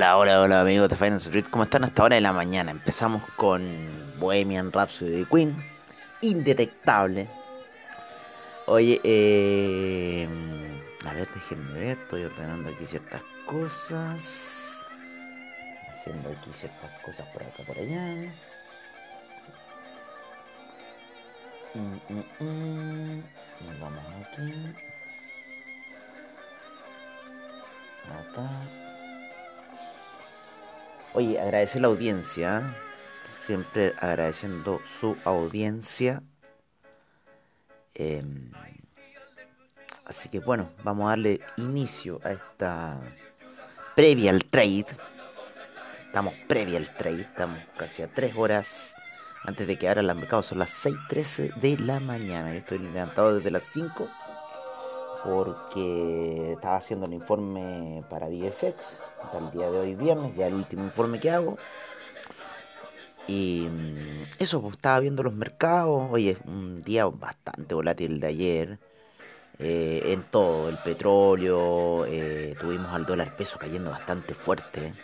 Hola, 0.00 0.16
hola, 0.16 0.40
hola 0.40 0.60
amigos 0.62 0.88
de 0.88 0.96
Finance 0.96 1.26
Street, 1.26 1.44
¿cómo 1.50 1.64
están 1.64 1.84
hasta 1.84 2.00
ahora 2.00 2.14
de 2.14 2.22
la 2.22 2.32
mañana? 2.32 2.70
Empezamos 2.70 3.22
con 3.36 3.62
Bohemian 4.18 4.72
Rhapsody 4.72 5.26
Queen, 5.26 5.62
indetectable. 6.22 7.28
Oye, 8.64 8.98
eh, 9.04 10.26
a 11.04 11.12
ver, 11.12 11.28
déjenme 11.34 11.78
ver, 11.78 11.98
estoy 11.98 12.24
ordenando 12.24 12.70
aquí 12.70 12.86
ciertas 12.86 13.20
cosas, 13.44 14.86
haciendo 15.90 16.30
aquí 16.30 16.50
ciertas 16.50 16.90
cosas 17.02 17.26
por 17.26 17.42
acá, 17.42 17.62
por 17.66 17.76
allá. 17.76 18.32
Mm, 21.74 21.98
mm, 22.08 22.24
mm. 22.38 23.22
Nos 23.66 23.80
vamos 23.80 24.04
aquí. 24.24 24.74
Acá. 28.08 28.79
Oye, 31.12 31.40
agradecer 31.40 31.82
la 31.82 31.88
audiencia. 31.88 32.76
Siempre 33.44 33.94
agradeciendo 33.98 34.80
su 35.00 35.16
audiencia. 35.24 36.22
Em, 37.94 38.52
así 40.04 40.28
que 40.28 40.38
bueno, 40.38 40.70
vamos 40.84 41.06
a 41.06 41.10
darle 41.10 41.40
inicio 41.56 42.20
a 42.22 42.30
esta 42.30 43.00
previa 43.96 44.30
al 44.30 44.44
trade. 44.44 44.86
Estamos 46.06 46.34
previa 46.46 46.78
al 46.78 46.94
trade, 46.94 47.22
estamos 47.22 47.58
casi 47.76 48.02
a 48.02 48.08
tres 48.08 48.34
horas 48.36 48.94
antes 49.44 49.66
de 49.66 49.76
que 49.76 49.88
abran 49.88 50.06
los 50.06 50.16
mercados. 50.16 50.46
Son 50.46 50.60
las 50.60 50.70
6.13 50.84 51.54
de 51.56 51.76
la 51.78 51.98
mañana. 51.98 52.52
Yo 52.52 52.58
estoy 52.60 52.78
levantado 52.78 53.36
desde 53.36 53.50
las 53.50 53.64
5 53.64 54.08
porque 55.24 56.52
estaba 56.52 56.76
haciendo 56.76 57.06
el 57.06 57.14
informe 57.14 58.02
para 58.08 58.28
VFX 58.28 59.00
para 59.32 59.46
el 59.46 59.50
día 59.52 59.70
de 59.70 59.78
hoy 59.78 59.94
viernes, 59.94 60.34
ya 60.34 60.46
el 60.46 60.54
último 60.54 60.84
informe 60.84 61.20
que 61.20 61.30
hago. 61.30 61.58
Y 63.26 63.68
mm, 63.70 64.24
eso, 64.38 64.60
pues 64.60 64.74
estaba 64.74 65.00
viendo 65.00 65.22
los 65.22 65.32
mercados. 65.32 66.08
Hoy 66.10 66.30
es 66.30 66.38
un 66.44 66.82
día 66.82 67.06
bastante 67.06 67.74
volátil 67.74 68.18
de 68.18 68.26
ayer. 68.26 68.78
Eh, 69.58 70.12
en 70.12 70.22
todo, 70.22 70.68
el 70.68 70.78
petróleo, 70.78 72.06
eh, 72.06 72.56
tuvimos 72.58 72.92
al 72.92 73.04
dólar 73.04 73.36
peso 73.36 73.58
cayendo 73.58 73.90
bastante 73.90 74.34
fuerte. 74.34 74.94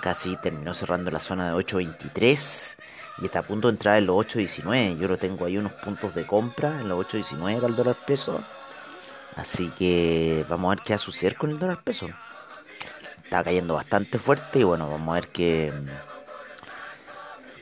Casi 0.00 0.36
terminó 0.36 0.74
cerrando 0.74 1.10
la 1.10 1.20
zona 1.20 1.48
de 1.48 1.54
8.23 1.54 2.76
y 3.20 3.24
está 3.26 3.40
a 3.40 3.42
punto 3.42 3.68
de 3.68 3.72
entrar 3.72 3.98
en 3.98 4.06
los 4.06 4.16
8.19. 4.16 4.98
Yo 4.98 5.08
lo 5.08 5.18
tengo 5.18 5.44
ahí 5.44 5.58
unos 5.58 5.72
puntos 5.74 6.14
de 6.14 6.26
compra 6.26 6.80
en 6.80 6.88
los 6.88 7.06
8.19 7.06 7.64
al 7.64 7.76
dólar 7.76 7.96
peso. 8.06 8.42
Así 9.38 9.70
que 9.78 10.44
vamos 10.48 10.66
a 10.66 10.74
ver 10.74 10.84
qué 10.84 10.92
va 10.92 10.96
a 10.96 10.98
suceder 10.98 11.36
con 11.36 11.50
el 11.50 11.58
dólar 11.58 11.82
peso. 11.82 12.08
Está 13.22 13.44
cayendo 13.44 13.74
bastante 13.74 14.18
fuerte 14.18 14.58
y 14.58 14.64
bueno, 14.64 14.90
vamos 14.90 15.10
a 15.10 15.20
ver 15.20 15.28
qué 15.28 15.72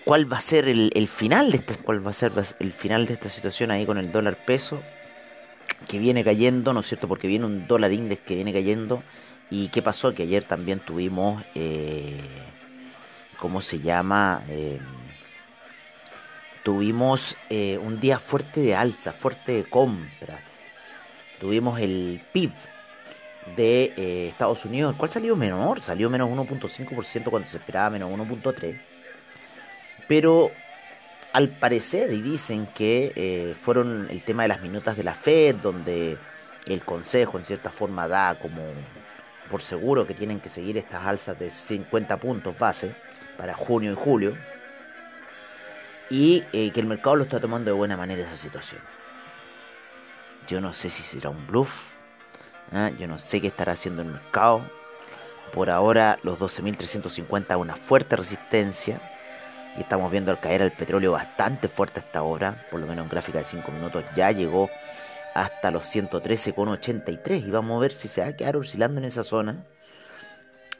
cuál 0.04 0.32
va 0.32 0.38
a 0.38 0.40
ser 0.40 0.68
el, 0.68 1.08
final 1.08 1.50
de 1.50 1.56
esta, 1.58 1.74
cuál 1.82 2.04
va 2.06 2.10
a 2.10 2.14
ser 2.14 2.32
el 2.60 2.72
final 2.72 3.06
de 3.06 3.14
esta 3.14 3.28
situación 3.28 3.72
ahí 3.72 3.84
con 3.84 3.98
el 3.98 4.12
dólar 4.12 4.36
peso 4.36 4.80
que 5.88 5.98
viene 5.98 6.22
cayendo, 6.22 6.72
¿no 6.72 6.80
es 6.80 6.86
cierto? 6.86 7.08
Porque 7.08 7.26
viene 7.26 7.44
un 7.44 7.66
dólar 7.66 7.92
index 7.92 8.22
que 8.22 8.36
viene 8.36 8.52
cayendo 8.52 9.02
y 9.50 9.68
qué 9.68 9.82
pasó 9.82 10.14
que 10.14 10.22
ayer 10.22 10.44
también 10.44 10.78
tuvimos 10.78 11.42
eh, 11.56 12.20
¿cómo 13.38 13.60
se 13.60 13.80
llama? 13.80 14.42
Eh, 14.48 14.78
tuvimos 16.62 17.36
eh, 17.50 17.78
un 17.82 18.00
día 18.00 18.18
fuerte 18.18 18.60
de 18.60 18.74
alza, 18.74 19.12
fuerte 19.12 19.52
de 19.52 19.64
compras. 19.64 20.55
Tuvimos 21.40 21.80
el 21.80 22.20
PIB 22.32 22.50
de 23.54 23.92
eh, 23.96 24.28
Estados 24.28 24.64
Unidos, 24.64 24.92
el 24.92 24.98
cual 24.98 25.10
salió 25.10 25.36
menor, 25.36 25.80
salió 25.80 26.10
menos 26.10 26.28
1.5% 26.30 27.24
cuando 27.24 27.48
se 27.48 27.58
esperaba 27.58 27.90
menos 27.90 28.10
1.3%. 28.10 28.78
Pero 30.08 30.50
al 31.32 31.48
parecer, 31.48 32.12
y 32.12 32.22
dicen 32.22 32.66
que 32.74 33.12
eh, 33.14 33.54
fueron 33.62 34.08
el 34.10 34.22
tema 34.22 34.42
de 34.42 34.48
las 34.48 34.62
minutas 34.62 34.96
de 34.96 35.04
la 35.04 35.14
Fed, 35.14 35.56
donde 35.56 36.16
el 36.66 36.80
Consejo 36.82 37.38
en 37.38 37.44
cierta 37.44 37.70
forma 37.70 38.08
da 38.08 38.36
como 38.36 38.62
por 39.50 39.62
seguro 39.62 40.06
que 40.06 40.14
tienen 40.14 40.40
que 40.40 40.48
seguir 40.48 40.76
estas 40.76 41.04
alzas 41.04 41.38
de 41.38 41.50
50 41.50 42.16
puntos 42.16 42.58
base 42.58 42.94
para 43.36 43.54
junio 43.54 43.92
y 43.92 43.96
julio, 43.96 44.36
y 46.08 46.44
eh, 46.52 46.70
que 46.72 46.80
el 46.80 46.86
mercado 46.86 47.16
lo 47.16 47.24
está 47.24 47.38
tomando 47.40 47.70
de 47.70 47.76
buena 47.76 47.96
manera 47.96 48.22
esa 48.22 48.36
situación. 48.36 48.80
Yo 50.46 50.60
no 50.60 50.72
sé 50.72 50.90
si 50.90 51.02
será 51.02 51.30
un 51.30 51.46
bluff, 51.46 51.72
¿ah? 52.72 52.90
Yo 52.98 53.06
no 53.08 53.18
sé 53.18 53.40
qué 53.40 53.48
estará 53.48 53.72
haciendo 53.72 54.02
el 54.02 54.08
mercado. 54.08 54.62
Por 55.52 55.70
ahora 55.70 56.18
los 56.22 56.38
12.350 56.38 57.58
una 57.58 57.76
fuerte 57.76 58.16
resistencia. 58.16 59.00
Y 59.76 59.80
estamos 59.80 60.10
viendo 60.10 60.30
al 60.30 60.40
caer 60.40 60.62
el 60.62 60.72
petróleo 60.72 61.12
bastante 61.12 61.68
fuerte 61.68 62.00
hasta 62.00 62.20
ahora. 62.20 62.66
Por 62.70 62.80
lo 62.80 62.86
menos 62.86 63.04
en 63.04 63.10
gráfica 63.10 63.38
de 63.38 63.44
5 63.44 63.70
minutos 63.72 64.04
ya 64.14 64.30
llegó 64.30 64.70
hasta 65.34 65.70
los 65.70 65.84
113,83. 65.94 67.46
Y 67.46 67.50
vamos 67.50 67.76
a 67.76 67.80
ver 67.80 67.92
si 67.92 68.08
se 68.08 68.20
va 68.20 68.28
a 68.28 68.36
quedar 68.36 68.56
oscilando 68.56 69.00
en 69.00 69.04
esa 69.04 69.24
zona. 69.24 69.64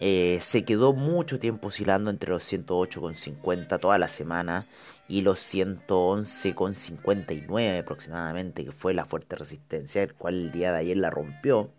Eh, 0.01 0.39
se 0.43 0.65
quedó 0.65 0.93
mucho 0.93 1.39
tiempo 1.39 1.69
oscilando 1.69 2.11
entre 2.11 2.31
los 2.31 2.53
108,50 2.53 3.79
toda 3.81 3.99
la 3.99 4.09
semana 4.09 4.67
y 5.09 5.23
los 5.23 5.39
111,59 5.55 7.81
aproximadamente, 7.81 8.65
que 8.65 8.73
fue 8.73 8.93
la 8.93 9.07
fuerte 9.07 9.37
resistencia, 9.37 10.03
el 10.03 10.13
cual 10.15 10.35
el 10.35 10.53
día 10.53 10.73
de 10.73 10.79
ayer 10.79 10.97
la 10.99 11.11
rompió 11.11 11.71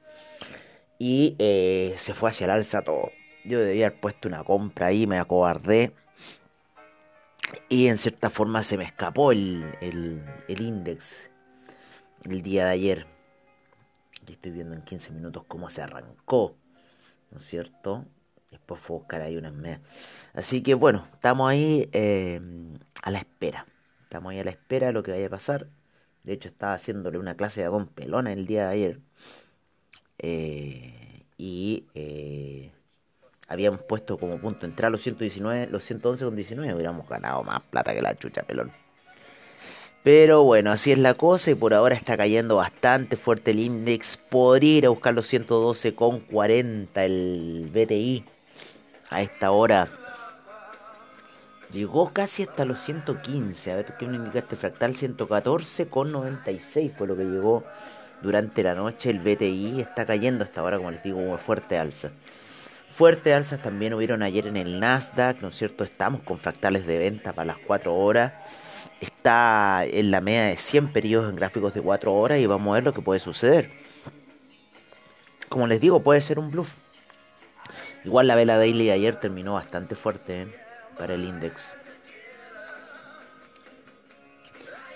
y 1.00 1.36
eh, 1.40 1.94
se 1.98 2.14
fue 2.14 2.30
hacia 2.32 2.46
el 2.46 2.52
alza 2.52 2.82
todo. 2.82 3.12
Yo 3.46 3.60
debía 3.60 3.88
haber 3.88 4.00
puesto 4.00 4.28
una 4.28 4.44
compra 4.44 4.88
ahí, 4.88 5.08
me 5.08 5.20
acobardé 5.20 5.94
y 7.70 7.88
en 7.88 7.98
cierta 7.98 8.30
forma 8.30 8.64
se 8.64 8.78
me 8.78 8.84
escapó 8.84 9.32
el, 9.32 9.66
el, 9.82 10.22
el 10.48 10.62
index 10.62 11.30
el 12.24 12.42
día 12.42 12.66
de 12.66 12.72
ayer. 12.72 13.08
Estoy 14.28 14.52
viendo 14.52 14.76
en 14.76 14.82
15 14.82 15.12
minutos 15.12 15.44
cómo 15.48 15.70
se 15.70 15.82
arrancó, 15.82 16.56
¿no 17.32 17.38
es 17.38 17.44
cierto? 17.44 18.06
Después 18.52 18.80
fue 18.80 18.96
a 18.96 19.00
buscar 19.00 19.22
ahí 19.22 19.38
unas 19.38 19.54
medias. 19.54 19.82
Así 20.34 20.62
que 20.62 20.74
bueno, 20.74 21.08
estamos 21.14 21.50
ahí 21.50 21.90
eh, 21.92 22.40
a 23.04 23.12
la 23.12 23.20
espera. 23.20 23.66
Estamos 24.04 24.32
ahí 24.32 24.40
a 24.40 24.46
la 24.46 24.52
espera 24.52 24.88
de 24.88 24.94
lo 24.94 25.04
que 25.04 25.12
vaya 25.12 25.28
a 25.28 25.30
pasar. 25.30 25.68
De 26.24 26.34
hecho, 26.34 26.48
estaba 26.48 26.74
haciéndole 26.74 27.18
una 27.18 27.36
clase 27.36 27.64
a 27.64 27.70
Don 27.70 27.88
Pelona 27.88 28.32
el 28.34 28.48
día 28.48 28.68
de 28.68 28.74
ayer. 28.74 29.00
Eh, 30.20 31.24
y 31.38 31.86
eh, 31.94 32.72
habíamos 33.48 33.82
puesto 33.82 34.18
como 34.18 34.40
punto 34.40 34.66
entrar 34.66 34.92
los 34.92 35.02
119, 35.02 35.68
los 35.68 35.84
111 35.84 36.26
con 36.26 36.36
19. 36.36 36.74
Hubiéramos 36.74 37.08
ganado 37.08 37.44
más 37.44 37.62
plata 37.64 37.94
que 37.94 38.02
la 38.02 38.16
chucha 38.16 38.44
pelón. 38.44 38.72
Pero 40.04 40.44
bueno, 40.44 40.72
así 40.72 40.92
es 40.92 40.98
la 40.98 41.14
cosa 41.16 41.52
y 41.52 41.56
por 41.56 41.74
ahora 41.74 41.96
está 41.96 42.16
cayendo 42.16 42.56
bastante 42.56 43.18
fuerte 43.18 43.52
el 43.52 43.60
index. 43.60 44.18
Podría 44.18 44.78
ir 44.78 44.86
a 44.86 44.90
buscar 44.90 45.14
los 45.14 45.28
112 45.28 45.96
con 45.96 46.22
40 46.22 47.04
el 47.04 47.70
BTI 47.74 48.24
a 49.10 49.22
esta 49.22 49.52
hora. 49.52 49.90
Llegó 51.72 52.14
casi 52.14 52.44
hasta 52.44 52.64
los 52.64 52.80
115. 52.80 53.72
A 53.72 53.76
ver 53.76 53.94
qué 54.00 54.06
nos 54.06 54.16
indica 54.16 54.40
este 54.40 54.56
fractal. 54.56 54.96
114 54.96 55.90
con 55.90 56.14
96 56.14 56.94
fue 56.98 57.08
lo 57.08 57.18
que 57.18 57.26
llegó 57.26 57.66
durante 58.22 58.64
la 58.64 58.76
noche. 58.76 59.10
El 59.10 59.20
BTI 59.20 59.82
está 59.82 60.06
cayendo 60.06 60.46
hasta 60.46 60.62
ahora, 60.62 60.78
como 60.78 60.92
les 60.92 61.04
digo, 61.04 61.18
una 61.18 61.38
fuerte 61.38 61.78
alza. 61.78 62.12
Fuerte 62.96 63.34
alzas 63.34 63.62
también 63.62 63.94
hubieron 63.94 64.24
ayer 64.24 64.48
en 64.48 64.56
el 64.56 64.80
Nasdaq, 64.80 65.42
¿no 65.42 65.50
es 65.50 65.56
cierto? 65.58 65.84
Estamos 65.84 66.22
con 66.22 66.40
fractales 66.40 66.88
de 66.88 66.98
venta 66.98 67.34
para 67.34 67.48
las 67.48 67.58
4 67.58 67.94
horas 67.94 68.32
está 69.02 69.86
en 69.86 70.12
la 70.12 70.22
media 70.22 70.46
de 70.46 70.58
100 70.58 70.88
periodos 70.90 71.30
en 71.30 71.36
gráficos 71.36 71.74
de 71.74 71.82
4 71.82 72.14
horas 72.14 72.40
y 72.40 72.46
vamos 72.46 72.72
a 72.72 72.76
ver 72.76 72.84
lo 72.84 72.94
que 72.94 73.02
puede 73.02 73.20
suceder. 73.20 73.70
Como 75.50 75.68
les 75.68 75.80
digo, 75.80 76.02
puede 76.02 76.22
ser 76.22 76.40
un 76.40 76.52
bluff. 76.52 76.74
Igual 78.04 78.28
la 78.28 78.36
vela 78.36 78.58
daily 78.58 78.90
ayer 78.90 79.20
terminó 79.20 79.54
bastante 79.54 79.96
fuerte 79.96 80.44
¿eh? 80.44 80.48
para 80.98 81.14
el 81.14 81.24
index. 81.24 81.74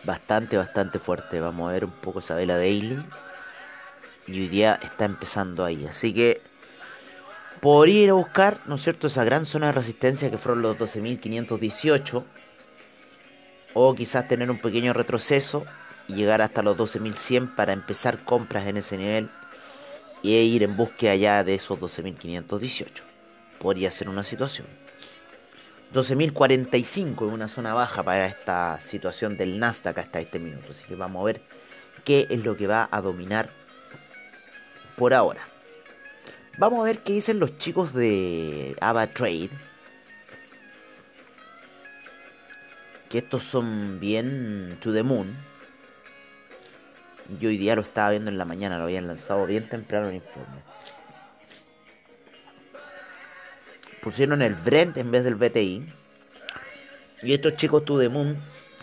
Bastante, 0.03 0.57
bastante 0.57 1.00
fuerte. 1.00 1.39
Vamos 1.39 1.69
a 1.69 1.74
ver 1.74 1.86
un 1.86 1.92
poco 1.92 2.19
esa 2.19 2.36
vela 2.36 2.57
daily. 2.57 3.03
Y 4.27 4.42
hoy 4.42 4.48
día 4.48 4.80
está 4.81 5.06
empezando 5.06 5.63
ahí. 5.63 5.86
Así 5.86 6.13
que 6.13 6.42
podría 7.59 8.03
ir 8.03 8.09
a 8.09 8.13
buscar, 8.13 8.59
¿no 8.65 8.75
es 8.75 8.83
cierto?, 8.83 9.07
esa 9.07 9.24
gran 9.24 9.45
zona 9.45 9.68
de 9.68 9.74
resistencia 9.74 10.31
que 10.31 10.38
fueron 10.38 10.62
los 10.62 10.77
12.518 10.77 12.24
o 13.73 13.95
quizás 13.95 14.27
tener 14.27 14.50
un 14.51 14.59
pequeño 14.59 14.94
retroceso 14.94 15.65
y 16.07 16.13
llegar 16.13 16.41
hasta 16.41 16.62
los 16.62 16.77
12.100 16.77 17.56
para 17.56 17.73
empezar 17.73 18.19
compras 18.23 18.68
en 18.68 18.77
ese 18.77 18.97
nivel 18.97 19.29
y 20.21 20.35
ir 20.35 20.63
en 20.63 20.77
búsqueda 20.77 21.15
ya 21.15 21.44
de 21.44 21.56
esos 21.56 21.79
12.518. 21.79 22.88
Podría 23.59 23.91
ser 23.91 24.09
una 24.09 24.23
situación. 24.23 24.68
12.045 25.94 27.27
es 27.27 27.33
una 27.33 27.47
zona 27.47 27.73
baja 27.73 28.01
para 28.01 28.25
esta 28.25 28.79
situación 28.79 29.35
del 29.38 29.59
Nasdaq 29.59 29.97
hasta 29.97 30.19
este 30.19 30.39
minuto. 30.39 30.67
Así 30.71 30.85
que 30.85 30.95
vamos 30.95 31.21
a 31.21 31.25
ver 31.25 31.41
qué 32.06 32.27
es 32.29 32.44
lo 32.44 32.56
que 32.56 32.67
va 32.67 32.88
a 32.91 33.01
dominar 33.01 33.50
por 34.95 35.13
ahora. 35.13 35.41
Vamos 36.57 36.79
a 36.79 36.83
ver 36.83 37.00
qué 37.00 37.13
dicen 37.13 37.39
los 37.39 37.57
chicos 37.57 37.94
de 37.94 38.75
Ava 38.79 39.07
Trade. 39.07 39.50
Que 43.12 43.18
estos 43.18 43.44
son 43.44 44.00
bien 44.00 44.78
to 44.81 44.94
the 44.94 45.04
moon. 45.04 45.36
Yo 47.42 47.50
hoy 47.50 47.58
día 47.58 47.75
lo 47.75 47.81
estaba 47.81 48.12
viendo 48.12 48.31
en 48.31 48.38
la 48.38 48.46
mañana, 48.46 48.78
lo 48.78 48.86
habían 48.86 49.06
lanzado 49.06 49.46
bien 49.46 49.68
temprano 49.68 50.08
el 50.08 50.16
informe. 50.16 50.62
Pusieron 54.02 54.42
el 54.42 54.56
Brent 54.56 54.96
en 54.96 55.12
vez 55.12 55.25
del 55.25 55.36
BTI. 55.36 55.86
Y 57.24 57.34
estos 57.34 57.58
chicos 57.58 57.84
to 57.84 58.00
the 58.00 58.08
moon, 58.08 58.38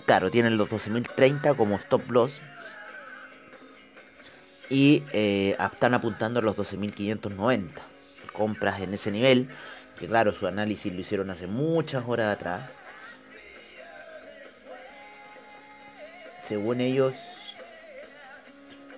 claro, 0.05 0.31
tienen 0.31 0.59
los 0.59 0.69
12.030 0.69 1.57
como 1.57 1.77
stop 1.77 2.11
loss 2.11 2.43
y 4.69 5.05
eh, 5.13 5.57
están 5.73 5.95
apuntando 5.95 6.41
a 6.41 6.43
los 6.43 6.55
12.590 6.55 7.71
compras 8.35 8.81
en 8.81 8.93
ese 8.93 9.11
nivel 9.11 9.49
que 9.99 10.07
claro 10.07 10.33
su 10.33 10.47
análisis 10.47 10.93
lo 10.93 11.01
hicieron 11.01 11.31
hace 11.31 11.47
muchas 11.47 12.05
horas 12.07 12.37
atrás 12.37 12.71
según 16.49 16.81
ellos 16.81 17.15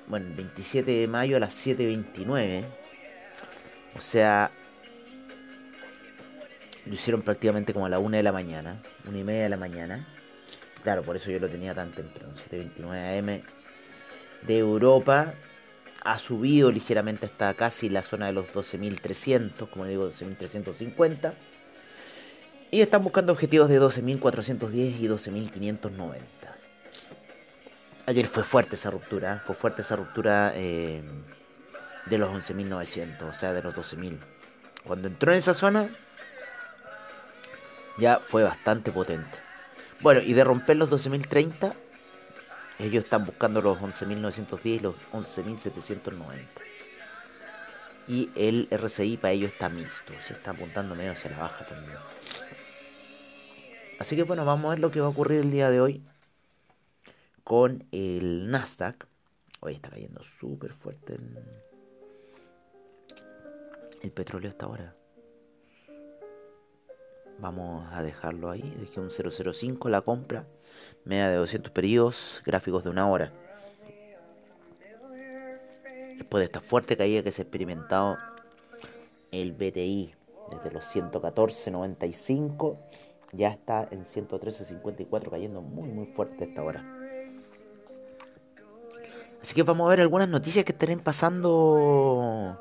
bueno 0.07 0.27
el 0.27 0.35
27 0.35 0.91
de 0.91 1.09
mayo 1.09 1.37
a 1.37 1.41
las 1.41 1.67
7.29 1.67 2.65
o 3.99 4.01
sea 4.01 4.51
lo 6.87 6.95
hicieron 6.95 7.23
prácticamente 7.23 7.73
como 7.73 7.87
a 7.87 7.89
la 7.89 7.99
1 7.99 8.17
de 8.17 8.23
la 8.23 8.33
mañana 8.33 8.81
1 9.07 9.19
y 9.19 9.25
media 9.25 9.43
de 9.43 9.49
la 9.49 9.57
mañana 9.57 10.07
claro 10.85 11.03
por 11.03 11.17
eso 11.17 11.31
yo 11.31 11.41
lo 11.41 11.49
tenía 11.49 11.75
tan 11.75 11.91
temprano 11.91 12.33
7.29 12.51 13.19
am 13.19 13.43
de 14.47 14.59
Europa 14.59 15.35
ha 16.03 16.19
subido 16.19 16.71
ligeramente 16.71 17.27
hasta 17.27 17.53
casi 17.55 17.89
la 17.89 18.03
zona 18.03 18.27
de 18.27 18.33
los 18.33 18.47
12.300, 18.47 19.69
como 19.69 19.85
digo, 19.85 20.11
12.350. 20.11 21.35
Y 22.71 22.81
están 22.81 23.03
buscando 23.03 23.33
objetivos 23.33 23.69
de 23.69 23.81
12.410 23.81 24.99
y 24.99 25.09
12.590. 25.09 26.21
Ayer 28.11 28.27
fue 28.27 28.43
fuerte 28.43 28.75
esa 28.75 28.91
ruptura, 28.91 29.41
fue 29.47 29.55
fuerte 29.55 29.83
esa 29.83 29.95
ruptura 29.95 30.51
eh, 30.57 31.01
de 32.07 32.19
los 32.19 32.29
11.900, 32.29 33.23
o 33.23 33.33
sea, 33.33 33.53
de 33.53 33.63
los 33.63 33.73
12.000. 33.73 34.19
Cuando 34.83 35.07
entró 35.07 35.31
en 35.31 35.39
esa 35.39 35.55
zona, 35.55 35.97
ya 37.99 38.19
fue 38.19 38.43
bastante 38.43 38.91
potente. 38.91 39.39
Bueno, 40.01 40.23
y 40.23 40.33
de 40.33 40.43
romper 40.43 40.77
los 40.77 40.91
12.030, 40.91 41.73
ellos 42.81 43.05
están 43.05 43.27
buscando 43.27 43.63
los 43.63 43.79
11.910 43.79 44.59
y 44.65 44.81
los 44.81 44.97
11.790. 45.13 46.47
Y 48.09 48.29
el 48.35 48.67
RCI 48.73 49.19
para 49.19 49.31
ellos 49.31 49.53
está 49.53 49.69
mixto, 49.69 50.13
se 50.19 50.33
está 50.33 50.51
apuntando 50.51 50.97
medio 50.97 51.13
hacia 51.13 51.31
la 51.31 51.39
baja 51.39 51.65
también. 51.65 51.97
Así 54.01 54.17
que 54.17 54.25
bueno, 54.25 54.45
vamos 54.45 54.67
a 54.67 54.71
ver 54.71 54.81
lo 54.81 54.91
que 54.91 55.01
va 55.01 55.07
a 55.07 55.11
ocurrir 55.11 55.43
el 55.43 55.53
día 55.53 55.71
de 55.71 55.81
hoy 55.81 56.03
con 57.51 57.83
el 57.91 58.49
Nasdaq. 58.49 59.09
Hoy 59.59 59.75
está 59.75 59.91
cayendo 59.91 60.23
súper 60.23 60.73
fuerte 60.73 61.19
el, 64.03 64.13
petróleo 64.13 64.51
hasta 64.51 64.67
ahora. 64.67 64.95
Vamos 67.41 67.93
a 67.93 68.05
dejarlo 68.05 68.53
ahí. 68.53 68.63
Dejé 68.79 69.01
un 69.01 69.11
005 69.11 69.89
la 69.89 70.01
compra 70.03 70.47
media 71.05 71.29
de 71.29 71.39
200 71.39 71.73
periodos, 71.73 72.41
gráficos 72.47 72.85
de 72.85 72.91
una 72.91 73.11
hora. 73.11 73.33
Después 76.19 76.43
de 76.43 76.45
esta 76.45 76.61
fuerte 76.61 76.97
caída 76.97 77.25
que 77.25 77.33
se 77.33 77.43
ha 77.43 77.47
experimentado 77.47 78.17
el 79.33 79.51
BTI 79.51 80.15
desde 80.53 80.71
los 80.71 80.85
114.95 80.85 82.79
ya 83.33 83.49
está 83.49 83.89
en 83.91 84.05
113.54 84.05 85.31
cayendo 85.31 85.63
muy 85.63 85.89
muy 85.89 86.07
fuerte 86.07 86.45
esta 86.45 86.63
hora. 86.63 87.00
Así 89.41 89.55
que 89.55 89.63
vamos 89.63 89.87
a 89.87 89.91
ver 89.91 90.01
algunas 90.03 90.29
noticias 90.29 90.65
que 90.65 90.73
estén 90.73 91.01
pasando 91.01 92.59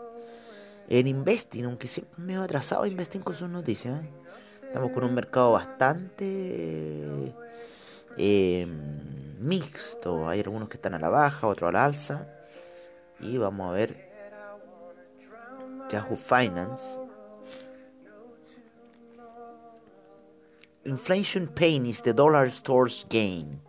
en 0.87 1.07
Investing, 1.07 1.65
aunque 1.65 1.87
siempre 1.87 2.15
medio 2.17 2.41
atrasado 2.41 2.85
Investing 2.85 3.21
con 3.21 3.35
sus 3.35 3.49
noticias. 3.49 4.01
¿eh? 4.01 4.09
Estamos 4.63 4.91
con 4.91 5.03
un 5.03 5.13
mercado 5.13 5.53
bastante 5.53 7.33
eh, 8.17 8.67
mixto. 9.39 10.27
Hay 10.27 10.39
algunos 10.39 10.69
que 10.69 10.77
están 10.77 10.93
a 10.93 10.99
la 10.99 11.09
baja, 11.09 11.47
otros 11.47 11.69
a 11.69 11.71
la 11.71 11.85
alza. 11.85 12.27
Y 13.19 13.37
vamos 13.37 13.69
a 13.69 13.73
ver 13.73 14.09
Yahoo 15.89 16.15
Finance. 16.15 17.01
Inflation 20.85 21.47
Pain 21.47 21.85
is 21.85 22.01
the 22.01 22.13
dollar 22.13 22.49
store's 22.49 23.05
gain. 23.09 23.59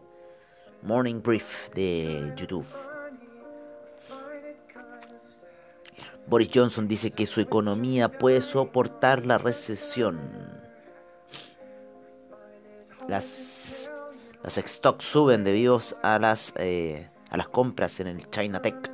Morning 0.82 1.20
Brief 1.20 1.70
de 1.74 2.32
YouTube. 2.36 2.66
Boris 6.30 6.48
Johnson 6.54 6.88
dice 6.88 7.10
que 7.10 7.26
su 7.26 7.42
economía 7.42 8.08
puede 8.08 8.40
soportar 8.40 9.26
la 9.26 9.36
recesión. 9.36 10.18
Las 13.08 13.90
las 14.42 14.54
stocks 14.54 15.04
suben 15.04 15.44
debido 15.44 15.80
a 16.02 16.18
las, 16.18 16.54
eh, 16.56 17.08
a 17.30 17.37
las 17.37 17.49
compras 17.49 18.00
en 18.00 18.06
el 18.06 18.30
China 18.30 18.62
Tech. 18.62 18.90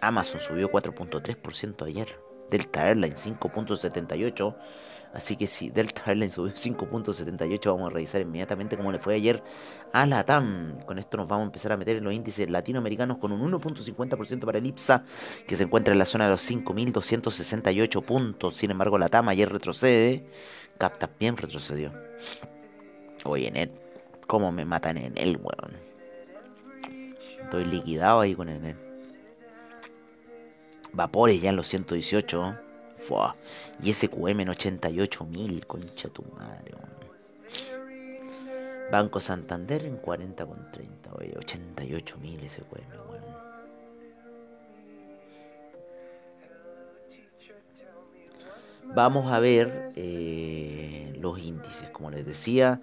Amazon 0.00 0.40
subió 0.40 0.70
4.3% 0.70 1.84
ayer. 1.86 2.08
Delta 2.48 2.86
Airlines 2.86 3.26
5.78%. 3.26 4.56
Así 5.14 5.36
que 5.36 5.46
si 5.46 5.70
Delta 5.70 6.02
Airlines 6.06 6.34
subió 6.34 6.52
5.78, 6.52 7.66
vamos 7.66 7.90
a 7.90 7.94
revisar 7.94 8.20
inmediatamente 8.20 8.76
cómo 8.76 8.92
le 8.92 8.98
fue 8.98 9.14
ayer 9.14 9.42
a 9.92 10.06
la 10.06 10.24
TAM. 10.24 10.80
Con 10.86 10.98
esto 10.98 11.16
nos 11.16 11.28
vamos 11.28 11.44
a 11.44 11.46
empezar 11.46 11.72
a 11.72 11.76
meter 11.76 11.96
en 11.96 12.04
los 12.04 12.12
índices 12.12 12.48
latinoamericanos 12.50 13.18
con 13.18 13.32
un 13.32 13.52
1.50% 13.52 14.44
para 14.44 14.58
el 14.58 14.66
IPSA, 14.66 15.04
que 15.46 15.56
se 15.56 15.64
encuentra 15.64 15.92
en 15.92 15.98
la 15.98 16.04
zona 16.04 16.26
de 16.26 16.32
los 16.32 16.50
5.268 16.50 18.02
puntos. 18.04 18.56
Sin 18.56 18.70
embargo, 18.70 18.98
la 18.98 19.08
TAM 19.08 19.28
ayer 19.28 19.50
retrocede. 19.50 20.26
Cap 20.76 20.98
también 20.98 21.36
retrocedió. 21.36 21.92
Oye, 23.24 23.50
net 23.50 23.70
cómo 24.26 24.52
me 24.52 24.64
matan 24.64 24.98
en 24.98 25.14
el 25.16 25.38
weón. 25.38 25.88
Estoy 27.42 27.64
liquidado 27.64 28.20
ahí 28.20 28.34
con 28.34 28.48
el 28.48 28.76
Vapores 30.92 31.40
ya 31.40 31.50
en 31.50 31.56
los 31.56 31.66
118. 31.66 32.67
Fua. 32.98 33.34
Y 33.82 33.92
SQM 33.92 34.40
en 34.40 34.48
88.000, 34.48 35.66
concha 35.66 36.08
tu 36.08 36.22
madre. 36.36 36.74
Banco 38.90 39.20
Santander 39.20 39.84
en 39.84 39.96
40 39.98 40.46
con 40.46 40.72
30, 40.72 41.12
oye, 41.14 41.34
88.000 41.34 42.48
SQM, 42.48 43.10
weón. 43.10 43.48
Vamos 48.94 49.30
a 49.30 49.38
ver 49.38 49.90
eh, 49.96 51.12
los 51.20 51.38
índices, 51.38 51.90
como 51.90 52.10
les 52.10 52.24
decía. 52.24 52.80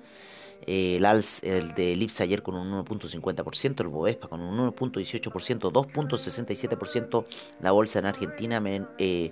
Eh, 0.67 0.97
el, 0.97 1.05
el 1.43 1.75
de 1.75 1.93
Ellipse 1.93 2.23
ayer 2.23 2.41
con 2.41 2.55
un 2.55 2.85
1.50%, 2.85 3.81
el 3.81 3.87
Bovespa 3.87 4.27
con 4.27 4.41
un 4.41 4.71
1.18%, 4.71 5.71
2.67% 5.71 7.25
la 7.61 7.71
bolsa 7.71 7.99
en 7.99 8.05
Argentina, 8.05 8.59
0.92% 8.59 8.87
eh, 8.97 9.31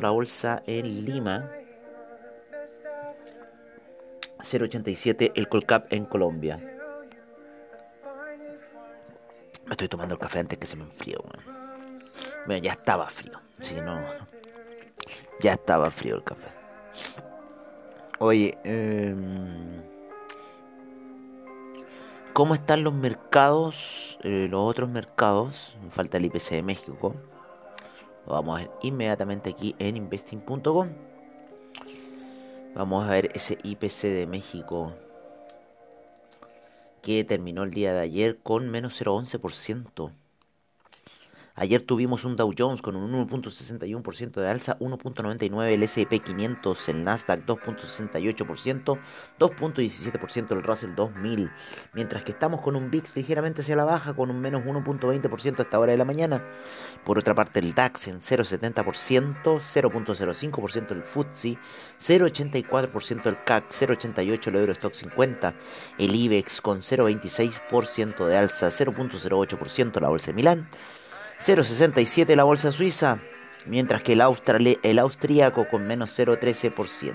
la 0.00 0.10
bolsa 0.10 0.62
en 0.66 1.04
Lima, 1.04 1.50
0.87% 4.38 5.32
el 5.34 5.48
Colcap 5.48 5.92
en 5.92 6.04
Colombia. 6.04 6.56
Me 9.66 9.70
estoy 9.70 9.88
tomando 9.88 10.14
el 10.14 10.20
café 10.20 10.40
antes 10.40 10.58
que 10.58 10.66
se 10.66 10.76
me 10.76 10.84
enfríe. 10.84 11.16
Bueno, 12.46 12.62
ya 12.62 12.72
estaba 12.72 13.08
frío, 13.10 13.40
si 13.60 13.74
no, 13.74 14.00
ya 15.40 15.54
estaba 15.54 15.90
frío 15.90 16.14
el 16.16 16.22
café. 16.22 16.48
Oye, 18.20 18.56
em, 18.62 19.82
¿cómo 22.32 22.54
están 22.54 22.84
los 22.84 22.94
mercados, 22.94 24.18
eh, 24.22 24.46
los 24.48 24.70
otros 24.70 24.88
mercados? 24.88 25.76
Me 25.82 25.90
falta 25.90 26.18
el 26.18 26.26
IPC 26.26 26.50
de 26.54 26.62
México. 26.62 27.16
Vamos 28.26 28.56
a 28.56 28.62
ver 28.62 28.70
inmediatamente 28.82 29.50
aquí 29.50 29.74
en 29.78 29.96
investing.com. 29.96 30.88
Vamos 32.74 33.06
a 33.06 33.10
ver 33.10 33.30
ese 33.34 33.58
IPC 33.62 34.02
de 34.08 34.26
México 34.26 34.92
que 37.02 37.22
terminó 37.22 37.62
el 37.62 37.70
día 37.70 37.92
de 37.92 38.00
ayer 38.00 38.38
con 38.38 38.70
menos 38.70 39.00
0,11%. 39.00 40.10
Ayer 41.56 41.82
tuvimos 41.82 42.24
un 42.24 42.34
Dow 42.34 42.52
Jones 42.58 42.82
con 42.82 42.96
un 42.96 43.28
1.61% 43.28 44.40
de 44.40 44.48
alza, 44.48 44.76
1.99% 44.80 45.64
el 45.68 45.84
S&P 45.84 46.18
500, 46.18 46.88
el 46.88 47.04
Nasdaq 47.04 47.46
2.68%, 47.46 48.98
2.17% 49.38 50.50
el 50.50 50.62
Russell 50.64 50.96
2000, 50.96 51.52
mientras 51.92 52.24
que 52.24 52.32
estamos 52.32 52.60
con 52.60 52.74
un 52.74 52.90
VIX 52.90 53.14
ligeramente 53.14 53.60
hacia 53.60 53.76
la 53.76 53.84
baja 53.84 54.14
con 54.14 54.30
un 54.30 54.40
menos 54.40 54.64
1.20% 54.64 55.60
a 55.60 55.62
esta 55.62 55.78
hora 55.78 55.92
de 55.92 55.98
la 55.98 56.04
mañana. 56.04 56.44
Por 57.04 57.20
otra 57.20 57.36
parte 57.36 57.60
el 57.60 57.72
DAX 57.72 58.08
en 58.08 58.20
0.70%, 58.20 58.82
0.05% 59.44 60.90
el 60.90 61.02
FTSE, 61.04 61.58
0.84% 62.00 63.26
el 63.26 63.44
CAC, 63.44 63.70
0.88% 63.70 64.48
el 64.48 64.56
Eurostock 64.56 64.94
50, 64.94 65.54
el 65.98 66.14
IBEX 66.16 66.60
con 66.60 66.78
0.26% 66.78 68.26
de 68.26 68.36
alza, 68.36 68.66
0.08% 68.70 70.00
la 70.00 70.08
Bolsa 70.08 70.26
de 70.26 70.34
Milán, 70.34 70.68
0,67 71.38 72.34
la 72.36 72.44
bolsa 72.44 72.72
suiza, 72.72 73.18
mientras 73.66 74.02
que 74.02 74.12
el, 74.12 74.78
el 74.82 74.98
austríaco 74.98 75.68
con 75.68 75.86
menos 75.86 76.18
0,13%. 76.18 77.14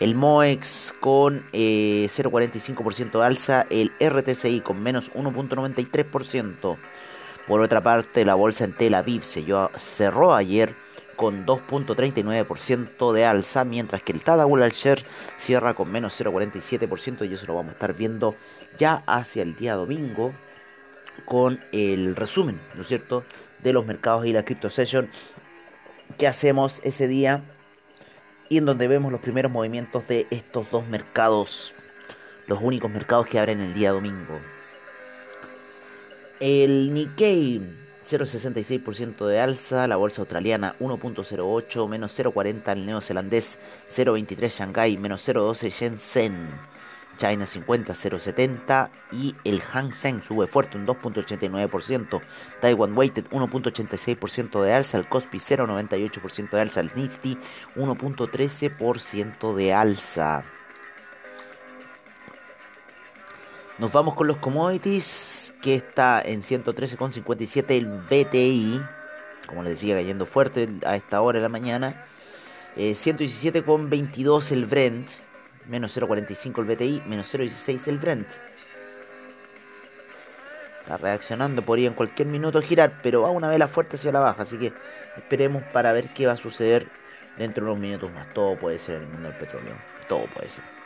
El 0.00 0.14
MOEX 0.16 0.94
con 1.00 1.44
0,45% 1.52 3.06
eh, 3.06 3.18
de 3.18 3.24
alza, 3.24 3.66
el 3.70 3.92
RTCI 4.00 4.60
con 4.60 4.82
menos 4.82 5.12
1,93%. 5.12 6.76
Por 7.46 7.60
otra 7.60 7.80
parte, 7.80 8.24
la 8.24 8.34
bolsa 8.34 8.64
en 8.64 8.72
Tel 8.72 8.94
Aviv 8.94 9.22
cerró 9.22 10.34
ayer 10.34 10.74
con 11.16 11.46
2.39% 11.46 13.12
de 13.12 13.24
alza, 13.26 13.64
mientras 13.64 14.02
que 14.02 14.12
el 14.12 14.24
Tadawul 14.24 14.62
al-Sher 14.62 15.04
cierra 15.36 15.74
con 15.74 15.90
menos 15.90 16.20
0.47% 16.20 17.28
y 17.28 17.34
eso 17.34 17.46
lo 17.46 17.54
vamos 17.54 17.70
a 17.70 17.74
estar 17.74 17.94
viendo 17.94 18.34
ya 18.78 19.04
hacia 19.06 19.42
el 19.42 19.54
día 19.54 19.74
domingo 19.74 20.32
con 21.24 21.60
el 21.72 22.16
resumen, 22.16 22.60
¿no 22.74 22.82
es 22.82 22.88
cierto?, 22.88 23.24
de 23.62 23.72
los 23.72 23.86
mercados 23.86 24.26
y 24.26 24.32
la 24.32 24.44
Crypto 24.44 24.70
Session 24.70 25.08
que 26.18 26.26
hacemos 26.26 26.80
ese 26.84 27.08
día 27.08 27.42
y 28.48 28.58
en 28.58 28.66
donde 28.66 28.88
vemos 28.88 29.10
los 29.10 29.20
primeros 29.20 29.50
movimientos 29.50 30.06
de 30.08 30.26
estos 30.30 30.70
dos 30.70 30.86
mercados, 30.86 31.72
los 32.46 32.60
únicos 32.60 32.90
mercados 32.90 33.26
que 33.26 33.38
abren 33.38 33.60
el 33.60 33.72
día 33.72 33.92
domingo. 33.92 34.40
El 36.38 36.92
Nikkei 36.92 37.62
0,66% 38.06 39.26
de 39.26 39.40
alza, 39.40 39.86
la 39.86 39.96
bolsa 39.96 40.22
australiana 40.22 40.74
1.08, 40.80 41.88
menos 41.88 42.18
0,40 42.18 42.72
el 42.72 42.86
neozelandés 42.86 43.58
0,23 43.88 44.50
Shanghai, 44.50 44.96
menos 44.96 45.26
0,12 45.26 45.70
Shenzhen. 45.70 46.71
China 47.16 47.46
50 47.46 47.92
0.70 47.92 48.90
y 49.12 49.34
el 49.44 49.60
Hang 49.60 49.92
Seng 49.92 50.22
sube 50.26 50.46
fuerte 50.46 50.76
un 50.76 50.86
2.89%, 50.86 52.20
Taiwan 52.60 52.96
Weighted 52.96 53.28
1.86% 53.30 54.62
de 54.62 54.72
alza, 54.72 54.98
el 54.98 55.08
Kospi 55.08 55.38
0.98% 55.38 56.50
de 56.50 56.60
alza, 56.60 56.80
el 56.80 56.90
Nifty 56.94 57.38
1.13% 57.76 59.54
de 59.54 59.72
alza. 59.72 60.44
Nos 63.78 63.92
vamos 63.92 64.14
con 64.14 64.26
los 64.26 64.36
commodities 64.36 65.54
que 65.62 65.74
está 65.74 66.20
en 66.22 66.42
113,57 66.42 67.70
el 67.70 67.86
BTI, 67.86 68.82
como 69.46 69.62
les 69.62 69.74
decía 69.74 69.96
cayendo 69.96 70.26
fuerte 70.26 70.68
a 70.84 70.96
esta 70.96 71.20
hora 71.20 71.38
de 71.38 71.42
la 71.42 71.48
mañana, 71.48 72.04
eh, 72.76 72.92
117,22 72.92 74.52
el 74.52 74.66
Brent 74.66 75.08
menos 75.66 75.96
0.45 75.96 76.58
el 76.60 76.64
BTI, 76.64 77.02
menos 77.06 77.32
0.16 77.34 77.88
el 77.88 77.98
Brent. 77.98 78.28
Está 80.80 80.96
reaccionando, 80.96 81.62
podría 81.62 81.88
en 81.88 81.94
cualquier 81.94 82.28
minuto 82.28 82.60
girar, 82.60 83.00
pero 83.02 83.22
va 83.22 83.30
una 83.30 83.48
vela 83.48 83.68
fuerte 83.68 83.96
hacia 83.96 84.12
la 84.12 84.20
baja, 84.20 84.42
así 84.42 84.58
que 84.58 84.72
esperemos 85.16 85.62
para 85.72 85.92
ver 85.92 86.08
qué 86.12 86.26
va 86.26 86.32
a 86.32 86.36
suceder 86.36 86.88
dentro 87.38 87.64
de 87.64 87.70
unos 87.70 87.80
minutos 87.80 88.12
más. 88.12 88.28
Todo 88.34 88.56
puede 88.56 88.78
ser 88.78 88.96
en 88.96 89.02
el 89.02 89.08
mundo 89.08 89.28
del 89.28 89.38
petróleo, 89.38 89.74
todo 90.08 90.24
puede 90.34 90.48
ser. 90.48 90.81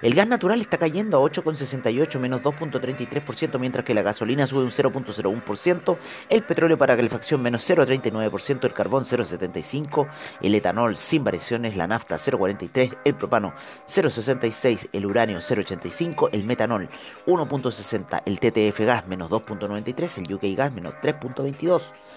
El 0.00 0.14
gas 0.14 0.28
natural 0.28 0.60
está 0.60 0.78
cayendo 0.78 1.18
a 1.18 1.28
8,68 1.28 2.20
menos 2.20 2.40
2.33%, 2.42 3.58
mientras 3.58 3.84
que 3.84 3.94
la 3.94 4.02
gasolina 4.02 4.46
sube 4.46 4.62
un 4.62 4.70
0.01%, 4.70 5.98
el 6.28 6.42
petróleo 6.44 6.78
para 6.78 6.96
calefacción 6.96 7.42
menos 7.42 7.68
0.39%, 7.68 8.64
el 8.64 8.72
carbón 8.72 9.04
0.75%, 9.04 10.08
el 10.40 10.54
etanol 10.54 10.96
sin 10.96 11.24
variaciones, 11.24 11.74
la 11.74 11.88
nafta 11.88 12.16
0.43%, 12.16 12.98
el 13.04 13.14
propano 13.16 13.54
0.66%, 13.88 14.90
el 14.92 15.04
uranio 15.04 15.38
0.85%, 15.38 16.28
el 16.30 16.44
metanol 16.44 16.88
1.60%, 17.26 18.22
el 18.24 18.38
TTF 18.38 18.80
gas 18.80 19.06
menos 19.08 19.28
2.93%, 19.30 20.26
el 20.26 20.34
UK 20.34 20.56
gas 20.56 20.72
menos 20.72 20.94
3.22%. 21.02 22.07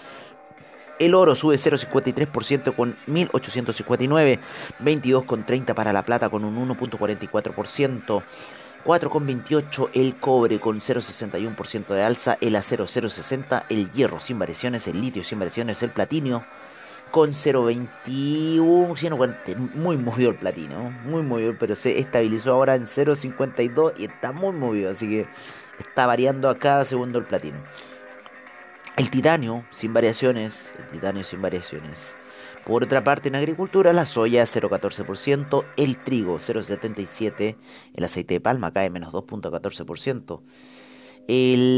El 1.02 1.16
oro 1.16 1.34
sube 1.34 1.56
0,53% 1.56 2.76
con 2.76 2.96
1.859. 3.08 4.38
22,30 4.84 5.74
para 5.74 5.92
la 5.92 6.04
plata 6.04 6.30
con 6.30 6.46
un 6.46 6.70
1.44%. 6.70 8.22
4,28 8.86 9.90
el 9.94 10.16
cobre 10.16 10.60
con 10.60 10.80
0,61% 10.80 11.88
de 11.88 12.04
alza, 12.04 12.38
el 12.42 12.56
acero 12.56 12.86
0,60, 12.86 13.64
el 13.70 13.92
hierro 13.92 14.20
sin 14.20 14.38
variaciones, 14.40 14.88
el 14.88 15.02
litio 15.02 15.24
sin 15.24 15.40
variaciones, 15.40 15.82
el 15.84 15.90
platino 15.90 16.44
con 17.12 17.32
0,21, 17.32 19.58
muy 19.76 19.98
movido 19.98 20.30
el 20.30 20.38
platino, 20.38 20.92
muy 21.06 21.24
movido, 21.24 21.56
pero 21.60 21.76
se 21.76 22.00
estabilizó 22.00 22.54
ahora 22.54 22.76
en 22.76 22.86
0,52 22.86 23.94
y 23.98 24.06
está 24.06 24.32
muy 24.32 24.54
movido, 24.54 24.92
así 24.92 25.08
que 25.08 25.26
está 25.80 26.06
variando 26.06 26.50
a 26.50 26.58
cada 26.58 26.86
segundo 26.86 27.20
el 27.20 27.26
platino. 27.26 27.58
El 28.98 29.10
titanio 29.10 29.66
sin 29.72 29.94
variaciones, 29.94 30.74
el 30.78 30.88
titanio 30.90 31.24
sin 31.24 31.42
variaciones. 31.42 32.16
Por 32.66 32.84
otra 32.84 33.04
parte, 33.04 33.30
en 33.30 33.36
agricultura, 33.36 33.94
la 33.94 34.06
soya 34.06 34.44
0,14%, 34.44 35.66
el 35.78 35.98
trigo 35.98 36.38
0,77%, 36.40 37.56
el 37.94 38.04
aceite 38.04 38.36
de 38.36 38.42
palma 38.42 38.72
cae 38.72 38.90
menos 38.90 39.14
2,14%, 39.14 40.42
el 41.28 41.74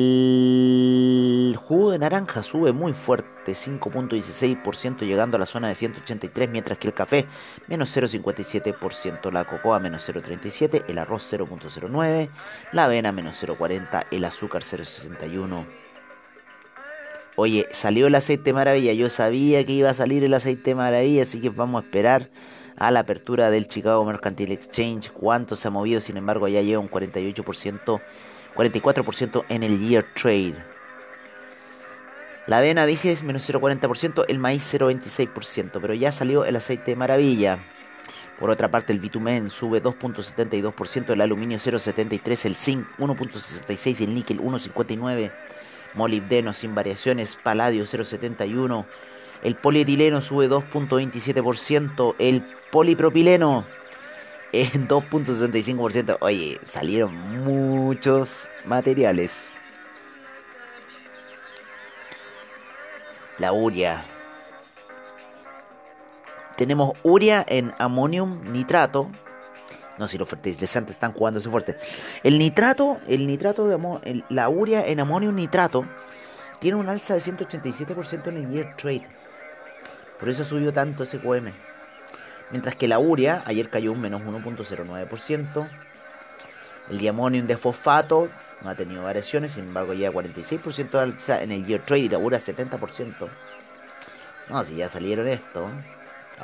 jugo 1.61 1.91
de 1.91 1.99
naranja 1.99 2.41
sube 2.43 2.71
muy 2.71 2.93
fuerte, 2.93 3.51
5.16%, 3.51 5.05
llegando 5.05 5.37
a 5.37 5.39
la 5.39 5.45
zona 5.45 5.67
de 5.67 5.75
183, 5.75 6.49
mientras 6.49 6.77
que 6.77 6.87
el 6.87 6.93
café 6.93 7.27
menos 7.67 7.95
0.57%, 7.95 9.31
la 9.31 9.45
cocoa 9.45 9.79
menos 9.79 10.09
0.37%, 10.09 10.85
el 10.87 10.97
arroz 10.97 11.31
0.09%, 11.31 12.29
la 12.71 12.85
avena 12.85 13.11
menos 13.11 13.43
0.40%, 13.43 14.07
el 14.11 14.25
azúcar 14.25 14.63
0.61%. 14.63 15.82
Oye, 17.35 17.67
salió 17.71 18.07
el 18.07 18.15
aceite 18.15 18.53
maravilla. 18.53 18.93
Yo 18.93 19.09
sabía 19.09 19.65
que 19.65 19.71
iba 19.71 19.89
a 19.89 19.93
salir 19.95 20.23
el 20.23 20.33
aceite 20.33 20.75
maravilla, 20.75 21.23
así 21.23 21.41
que 21.41 21.49
vamos 21.49 21.81
a 21.81 21.85
esperar 21.85 22.29
a 22.77 22.91
la 22.91 22.99
apertura 22.99 23.49
del 23.49 23.67
Chicago 23.67 24.05
Mercantile 24.05 24.53
Exchange. 24.53 25.11
¿Cuánto 25.11 25.55
se 25.55 25.67
ha 25.67 25.71
movido? 25.71 25.99
Sin 25.99 26.17
embargo, 26.17 26.47
ya 26.47 26.61
lleva 26.61 26.79
un 26.79 26.89
48%, 26.89 28.01
44% 28.55 29.43
en 29.49 29.63
el 29.63 29.79
year 29.79 30.05
trade. 30.13 30.55
La 32.45 32.59
avena, 32.59 32.85
dije, 32.85 33.11
es 33.11 33.23
menos 33.23 33.49
0,40%, 33.49 34.25
el 34.27 34.37
maíz 34.37 34.71
0,26%, 34.71 35.79
pero 35.81 35.93
ya 35.93 36.11
salió 36.11 36.45
el 36.45 36.55
aceite 36.55 36.95
maravilla. 36.95 37.57
Por 38.37 38.49
otra 38.49 38.69
parte, 38.69 38.91
el 38.91 38.99
bitumen 38.99 39.49
sube 39.49 39.81
2.72%, 39.81 41.13
el 41.13 41.21
aluminio 41.21 41.57
0.73%, 41.57 42.45
el 42.45 42.55
zinc 42.55 42.85
1.66%, 42.99 44.01
el 44.01 44.13
níquel 44.13 44.39
1.59% 44.39 45.31
molibdeno 45.93 46.53
sin 46.53 46.75
variaciones, 46.75 47.37
paladio 47.41 47.83
0,71%, 47.83 48.85
el 49.43 49.55
polietileno 49.55 50.21
sube 50.21 50.49
2.27%, 50.49 52.15
el 52.17 52.43
polipropileno 52.71 53.65
en 54.53 54.87
2.65%. 54.87 56.17
Oye, 56.21 56.59
salieron 56.65 57.43
muchos 57.43 58.47
materiales. 58.65 59.55
La 63.37 63.51
uria. 63.51 64.05
Tenemos 66.55 66.95
uria 67.03 67.43
en 67.47 67.73
amonium 67.79 68.43
nitrato, 68.53 69.09
no, 70.03 70.07
si 70.09 70.17
los 70.17 70.27
fertilizantes 70.27 70.95
están 70.95 71.13
jugando 71.13 71.39
ese 71.39 71.49
fuerte. 71.49 71.77
El 72.23 72.37
nitrato, 72.37 72.99
el 73.07 73.25
nitrato 73.25 73.67
de 73.67 74.23
la 74.29 74.49
urea 74.49 74.85
en 74.85 74.99
amonio 74.99 75.31
nitrato 75.31 75.85
tiene 76.59 76.77
un 76.77 76.89
alza 76.89 77.13
de 77.13 77.21
187% 77.21 78.27
en 78.27 78.37
el 78.37 78.49
year 78.51 78.75
trade. 78.75 79.07
Por 80.19 80.27
eso 80.27 80.43
subió 80.43 80.73
tanto 80.73 81.03
ese 81.03 81.19
QM. 81.19 81.51
Mientras 82.51 82.75
que 82.75 82.87
la 82.87 82.99
urea 82.99 83.43
ayer 83.45 83.69
cayó 83.69 83.93
un 83.93 84.01
menos 84.01 84.21
1.09%. 84.21 85.67
El 86.89 86.97
diamonium 86.97 87.47
de 87.47 87.55
fosfato 87.55 88.27
no 88.61 88.69
ha 88.69 88.75
tenido 88.75 89.03
variaciones, 89.03 89.53
sin 89.53 89.65
embargo 89.65 89.93
ya 89.93 90.11
46% 90.11 90.91
de 90.91 90.99
alza 90.99 91.41
en 91.41 91.53
el 91.53 91.65
year 91.65 91.81
trade 91.81 92.01
y 92.01 92.09
la 92.09 92.17
urea 92.17 92.39
70%. 92.39 93.29
No, 94.49 94.63
si 94.65 94.75
ya 94.75 94.89
salieron 94.89 95.27
esto. 95.29 95.69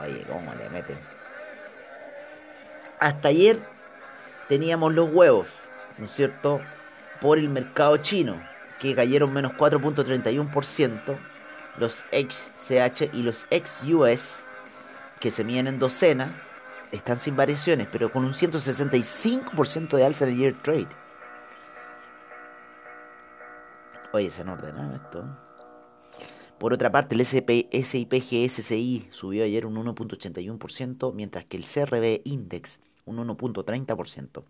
Oye, 0.02 0.24
¿cómo 0.30 0.54
le 0.56 0.70
meten? 0.70 1.19
Hasta 3.00 3.30
ayer 3.30 3.60
teníamos 4.48 4.94
los 4.94 5.12
huevos, 5.12 5.48
¿no 5.98 6.06
es 6.06 6.12
cierto? 6.12 6.60
Por 7.22 7.38
el 7.38 7.50
mercado 7.50 7.98
chino. 7.98 8.36
que 8.80 8.96
cayeron 8.96 9.34
menos 9.34 9.52
4.31%, 9.58 11.18
los 11.80 12.06
XCH 12.14 13.14
y 13.14 13.24
los 13.24 13.46
XUS, 13.52 14.46
que 15.20 15.32
se 15.32 15.44
miden 15.44 15.68
en 15.68 15.80
docena, 15.80 16.34
están 16.94 17.20
sin 17.20 17.36
variaciones, 17.36 17.90
pero 17.92 18.10
con 18.10 18.24
un 18.24 18.34
165% 18.34 19.98
de 19.98 20.06
alza 20.06 20.24
en 20.24 20.32
el 20.32 20.38
year 20.38 20.54
trade. 20.54 20.88
Oye, 24.14 24.32
se 24.32 24.44
han 24.44 24.50
ordenado 24.50 24.96
esto. 24.96 25.26
Por 26.58 26.74
otra 26.74 26.90
parte, 26.92 27.16
el 27.16 27.22
SP, 27.24 27.68
SIP 27.72 28.14
GSCI 28.14 29.10
subió 29.12 29.44
ayer 29.44 29.66
un 29.66 29.76
1.81%, 29.76 31.14
mientras 31.14 31.46
que 31.46 31.58
el 31.58 31.66
CRB 31.66 32.22
Index 32.24 32.80
un 33.10 33.28
1.30%. 33.28 34.44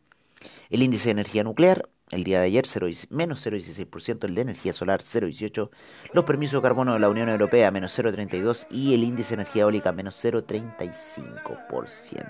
El 0.70 0.84
índice 0.84 1.10
de 1.10 1.12
energía 1.12 1.44
nuclear, 1.44 1.90
el 2.12 2.24
día 2.24 2.40
de 2.40 2.46
ayer, 2.48 2.66
0, 2.66 2.88
menos 3.10 3.46
0,16%, 3.46 4.26
el 4.26 4.34
de 4.36 4.42
energía 4.42 4.74
solar 4.74 5.02
0,18%, 5.02 5.70
los 6.14 6.26
permisos 6.26 6.62
de 6.62 6.68
carbono 6.68 6.94
de 6.94 7.00
la 7.00 7.10
Unión 7.10 7.30
Europea 7.30 7.72
menos 7.72 7.98
0,32% 7.98 8.68
y 8.72 8.94
el 8.94 9.04
índice 9.04 9.30
de 9.30 9.42
energía 9.42 9.64
eólica 9.64 9.92
menos 9.92 10.24
0,35%. 10.24 12.26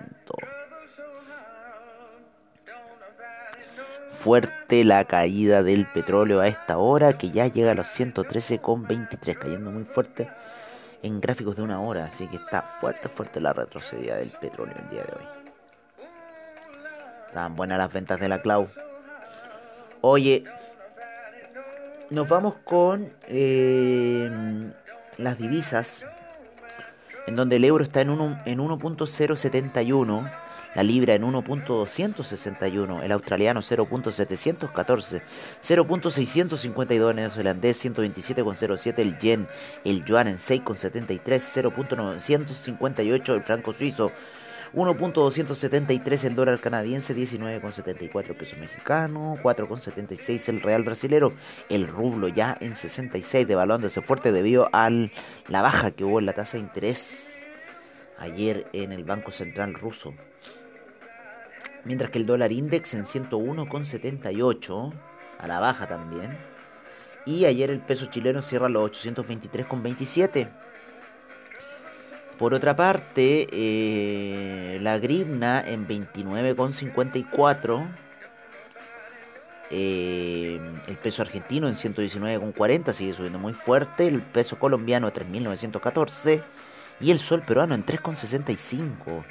Fuerte 4.12 4.83
la 4.83 5.05
caída 5.05 5.62
del 5.63 5.86
petróleo 5.86 6.41
a 6.41 6.48
esta 6.48 6.77
hora, 6.77 7.17
que 7.17 7.31
ya 7.31 7.48
llega 7.48 7.71
a 7.71 7.75
los 7.75 7.88
113,23, 7.88 9.38
cayendo 9.38 9.71
muy 9.71 9.86
fuerte 9.86 10.29
en 11.03 11.21
gráficos 11.21 11.55
de 11.55 11.62
una 11.62 11.79
hora, 11.79 12.12
así 12.13 12.27
que 12.27 12.36
está 12.36 12.63
fuerte, 12.81 13.07
fuerte 13.07 13.39
la 13.39 13.53
retrocedida 13.53 14.17
del 14.17 14.29
petróleo 14.29 14.75
el 14.77 14.89
día 14.89 15.03
de 15.03 15.13
hoy. 15.13 15.38
Estaban 17.29 17.55
buenas 17.55 17.77
las 17.77 17.93
ventas 17.93 18.19
de 18.19 18.27
la 18.27 18.41
cloud. 18.41 18.67
Oye, 20.01 20.43
nos 22.09 22.27
vamos 22.27 22.55
con 22.63 23.13
eh, 23.27 24.71
las 25.17 25.38
divisas, 25.38 26.03
en 27.27 27.36
donde 27.36 27.57
el 27.57 27.65
euro 27.65 27.83
está 27.83 28.01
en 28.01 28.09
1.071, 28.09 30.31
la 30.74 30.81
libra 30.81 31.13
en 31.13 31.21
1.261, 31.21 33.03
el 33.03 33.12
australiano 33.12 33.62
0.714, 33.62 35.21
0.652 35.62 37.09
el 37.12 37.15
neozelandés 37.15 37.86
127.07, 37.86 38.93
el 38.98 39.19
yen, 39.19 39.48
el 39.83 40.03
yuan 40.03 40.29
en 40.29 40.39
6.73, 40.39 41.21
0.958 41.21 43.36
el 43.36 43.43
franco 43.43 43.71
suizo 43.71 44.12
1.273 44.73 46.23
el 46.25 46.35
dólar 46.35 46.59
canadiense, 46.59 47.15
19.74 47.15 48.38
peso 48.38 48.57
mexicano, 48.57 49.38
4.76 49.41 50.49
el 50.49 50.61
real 50.61 50.83
brasilero, 50.83 51.33
el 51.69 51.88
rublo 51.88 52.27
ya 52.27 52.57
en 52.59 52.75
66 52.75 53.47
devaluándose 53.47 54.01
fuerte 54.01 54.31
debido 54.31 54.69
a 54.71 54.89
la 54.89 55.61
baja 55.61 55.91
que 55.91 56.03
hubo 56.03 56.19
en 56.19 56.25
la 56.25 56.33
tasa 56.33 56.57
de 56.57 56.63
interés 56.63 57.41
ayer 58.19 58.67
en 58.73 58.91
el 58.91 59.03
Banco 59.05 59.31
Central 59.31 59.73
ruso. 59.73 60.13
Mientras 61.85 62.11
que 62.11 62.19
el 62.19 62.25
dólar 62.25 62.51
index 62.51 62.93
en 62.93 63.05
101,78 63.05 64.93
a 65.39 65.47
la 65.47 65.59
baja 65.59 65.88
también. 65.88 66.38
Y 67.25 67.45
ayer 67.45 67.69
el 67.69 67.79
peso 67.79 68.05
chileno 68.05 68.41
cierra 68.41 68.69
los 68.69 68.91
823,27. 68.91 70.49
Por 72.39 72.54
otra 72.54 72.78
parte, 72.78 73.49
eh, 73.52 74.80
la 74.82 74.97
gribna 74.97 75.62
en 75.62 75.86
29,54. 75.86 77.86
Eh, 79.71 80.58
el 80.88 80.95
peso 80.95 81.21
argentino 81.21 81.67
en 81.67 81.75
119,40 81.75 82.93
sigue 82.93 83.13
subiendo 83.13 83.39
muy 83.39 83.52
fuerte. 83.52 84.08
El 84.08 84.21
peso 84.21 84.58
colombiano 84.58 85.12
3.914. 85.12 86.41
Y 87.02 87.12
el 87.12 87.19
sol 87.19 87.43
peruano 87.45 87.75
en 87.75 87.86
3,65. 87.86 89.25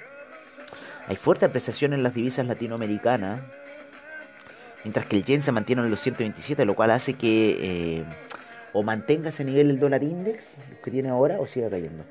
Hay 1.07 1.17
fuerte 1.17 1.47
apreciación 1.47 1.95
en 1.95 2.03
las 2.03 2.13
divisas 2.13 2.47
latinoamericanas. 2.47 3.41
Mientras 4.85 5.07
que 5.07 5.17
el 5.17 5.25
yen 5.25 5.41
se 5.41 5.51
mantiene 5.51 5.81
en 5.81 5.91
los 5.91 6.01
127, 6.01 6.67
lo 6.67 6.75
cual 6.75 6.91
hace 6.91 7.15
que 7.15 8.01
eh, 8.01 8.05
o 8.75 8.83
mantenga 8.83 9.31
ese 9.31 9.47
nivel 9.47 9.71
el 9.71 9.81
dólar 9.81 10.03
index, 10.03 10.57
que 10.85 10.91
tiene 10.91 11.09
ahora, 11.09 11.41
o 11.41 11.47
siga 11.47 11.71
cayendo. 11.71 12.05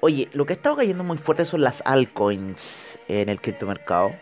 Oye, 0.00 0.28
lo 0.32 0.46
que 0.46 0.52
ha 0.52 0.56
estado 0.56 0.76
cayendo 0.76 1.02
muy 1.02 1.18
fuerte 1.18 1.44
son 1.44 1.62
las 1.62 1.82
altcoins 1.84 2.98
en 3.08 3.28
el 3.28 3.40
criptomercado. 3.40 4.12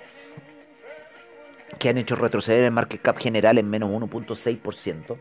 Que 1.79 1.91
han 1.91 1.99
hecho 1.99 2.17
retroceder 2.17 2.65
el 2.65 2.71
market 2.71 3.03
cap 3.03 3.19
general 3.19 3.59
en 3.59 3.69
menos 3.69 3.91
1.6%. 3.91 5.19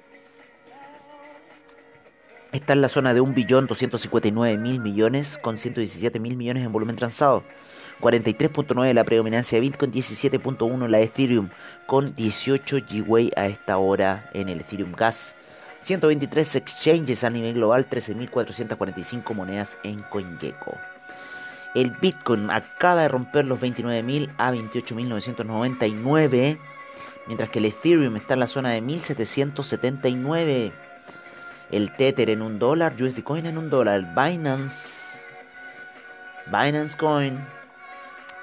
Está 2.54 2.72
en 2.72 2.82
la 2.82 2.88
zona 2.88 3.14
de 3.14 3.22
1.259.000 3.22 4.80
millones 4.80 5.38
con 5.38 5.58
117.000 5.58 6.20
millones 6.20 6.64
en 6.64 6.72
volumen 6.72 6.96
transado. 6.96 7.44
43.9 8.00 8.94
la 8.94 9.04
predominancia 9.04 9.58
de 9.58 9.62
Bitcoin, 9.62 9.92
17.1 9.92 10.88
la 10.88 11.02
Ethereum, 11.02 11.50
con 11.86 12.16
18 12.16 12.78
GWay 12.90 13.32
a 13.36 13.48
esta 13.48 13.78
hora 13.78 14.30
en 14.34 14.48
el 14.48 14.62
Ethereum 14.62 14.94
Gas. 14.94 15.36
123 15.86 16.56
exchanges 16.56 17.24
a 17.24 17.30
nivel 17.30 17.54
global, 17.54 17.88
13.445 17.88 19.36
monedas 19.36 19.78
en 19.84 20.02
CoinGecko. 20.02 20.76
El 21.76 21.92
Bitcoin 21.92 22.50
acaba 22.50 23.04
de 23.04 23.08
romper 23.08 23.46
los 23.46 23.60
29.000 23.60 24.34
a 24.40 24.52
28.999, 24.52 26.58
mientras 27.28 27.52
que 27.52 27.60
el 27.60 27.66
Ethereum 27.66 28.16
está 28.16 28.34
en 28.34 28.40
la 28.40 28.48
zona 28.48 28.72
de 28.72 28.82
1.779. 28.82 30.72
El 31.70 31.96
Tether 31.96 32.32
en 32.32 32.42
un 32.42 32.58
dólar, 32.58 32.96
USD 33.00 33.22
Coin 33.22 33.46
en 33.46 33.60
un 33.60 33.70
dólar, 33.70 34.00
el 34.00 34.08
Binance, 34.08 34.90
Binance 36.48 36.98
Coin 36.98 37.38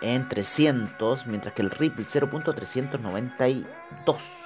en 0.01 0.29
300, 0.29 1.27
mientras 1.27 1.55
que 1.55 1.63
el 1.63 1.73
Ripple 1.73 2.05
0.392. 2.05 4.43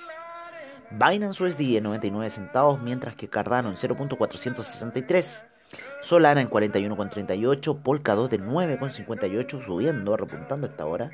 Binance 0.91 1.43
USD 1.43 1.77
en 1.77 1.85
99 1.85 2.29
centavos, 2.31 2.81
mientras 2.81 3.15
que 3.17 3.29
Cardano 3.29 3.69
en 3.71 3.77
0.463. 3.77 5.45
Solana 6.01 6.41
en 6.41 6.49
41.38, 6.49 7.83
Polkadot 7.83 8.33
en 8.33 8.49
9.58, 8.49 9.65
subiendo, 9.65 10.17
repuntando 10.17 10.69
esta 10.69 10.87
hora. 10.87 11.11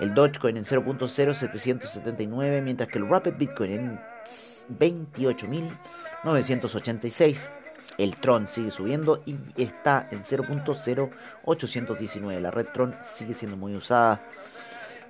El 0.00 0.14
Dogecoin 0.14 0.56
en 0.56 0.64
0.0779, 0.64 2.62
mientras 2.62 2.88
que 2.88 2.96
el 2.98 3.06
Rapid 3.08 3.34
Bitcoin 3.34 3.72
en 3.72 4.00
28.986. 4.78 7.38
El 7.98 8.14
Tron 8.16 8.48
sigue 8.48 8.70
subiendo 8.70 9.22
y 9.26 9.36
está 9.56 10.08
en 10.10 10.22
0.0819. 10.22 12.40
La 12.40 12.50
red 12.50 12.68
Tron 12.72 12.96
sigue 13.02 13.34
siendo 13.34 13.58
muy 13.58 13.76
usada 13.76 14.22